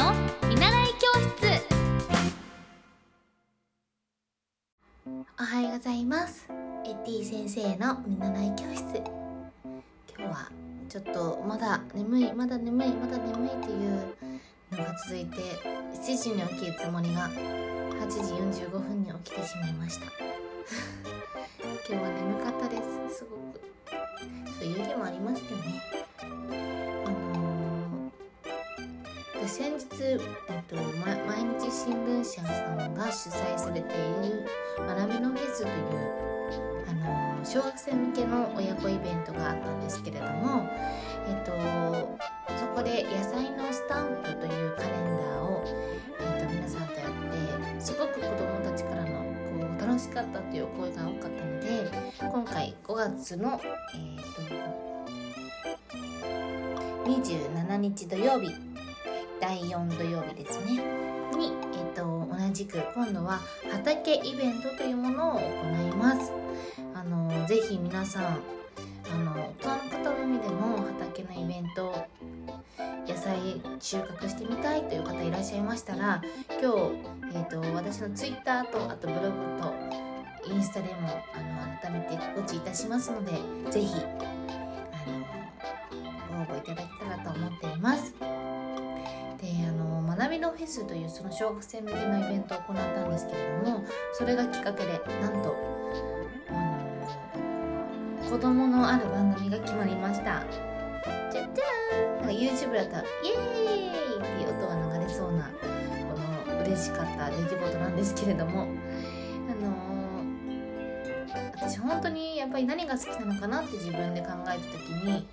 [0.00, 0.14] の
[0.48, 1.62] 見習い教室。
[5.38, 6.48] おはようございます。
[6.86, 8.96] エッティ先生の見習い教室。
[10.16, 10.50] 今日は
[10.88, 14.16] ちょっとまだ眠いまだ眠いまだ眠いという
[14.72, 15.36] のが続いて
[15.92, 20.29] 7時に起きるつもりが8時45分に起きてしまいました。
[29.50, 30.20] 先日、えっ
[30.68, 34.46] と、毎日新聞社さんが主催されている
[34.78, 35.74] 学びのフェスという
[36.88, 36.92] あ
[37.38, 40.70] の小学生向けの親子イベントがあったんですけれども、
[41.26, 41.50] えっと、
[42.60, 45.64] そこで野菜のスタンプというカレンダーを、
[46.20, 53.60] えっと、皆さんとやってすごく子どもたちからのこう楽しかったという声が多かったので今回5月の、
[53.96, 54.22] えっ
[57.04, 58.69] と、27日土曜日
[59.40, 60.82] 第4土曜日ですね
[61.36, 65.44] に、えっと、同じく今度は畑イベントというものを行
[65.88, 66.32] います。
[66.94, 68.24] あのぜひ皆さん
[69.12, 72.06] あの大人の方のみでも畑のイベント
[73.08, 76.22] 野菜収穫してみたいという方いらっしゃいましたら
[76.60, 76.66] 今日、
[77.34, 79.28] えーと、私の Twitter とあとブログ
[79.60, 83.32] とインスタでもあの改めて告知いたしますので
[83.70, 84.30] ぜひあ
[86.30, 88.14] のご応募いただけたらと思っています。
[90.20, 95.56] 学びのフェスというその小学生向けのイベントを行ったんですけれどもそれがきっかけでなんと
[98.28, 100.44] 子供のある番組が決まりました。
[101.32, 102.20] じゃじゃーん。
[102.20, 115.26] なんか YouTube だったらイエーイっていう音が流れそうなこの嬉しかった出来事なんですけれどもあのー、私本当にやっぱり何が好きなのかなって自分で考えた時に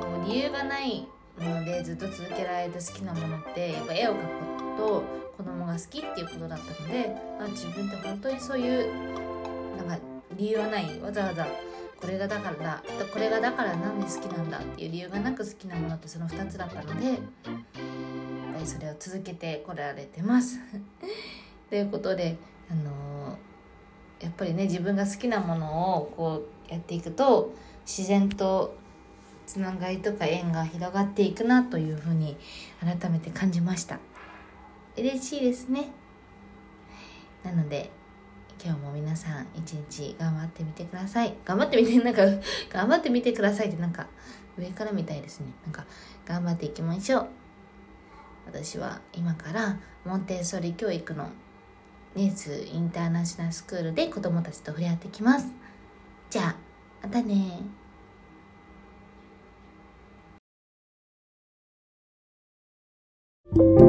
[0.00, 1.06] こう理由がない
[1.40, 5.02] のでずっと続けられる好きなものってやっぱ絵を描くことと
[5.36, 10.04] 子供が好きっていうことだったのであ自分って本当にそういうなんか
[10.36, 11.00] 理由はない。
[11.00, 11.46] わざわざ
[12.00, 12.82] これがだからだ
[13.12, 17.16] これがだからなんで好きなんだっていう理由がなく好きなものってその2つだったのでやっ
[18.54, 20.58] ぱりそれを続けてこられてます。
[21.70, 22.36] ということで
[22.70, 27.52] あのー、やっぱりね自分が好きなものをこうやっていくと
[27.86, 28.74] 自然と
[29.52, 32.38] つながりとか縁が広がっていくなというふうに
[32.80, 33.98] 改めて感じました。
[34.96, 35.90] 嬉しいですね。
[37.44, 37.90] なので
[38.64, 41.34] 今日も皆さん一日頑張ってみてください。
[41.44, 42.22] 頑張ってみてなんか
[42.70, 44.06] 頑張ってみてくださいってなんか
[44.56, 45.48] 上からみたいですね。
[45.66, 45.84] なんか
[46.24, 47.26] 頑張っていきましょう。
[48.46, 51.28] 私は今からモンテッソリ教育の
[52.14, 55.48] ネースインターナショナルスクールで子供たちと触れ合ってきます。
[56.30, 56.56] じゃあ
[57.02, 57.58] またね
[63.50, 63.81] うん。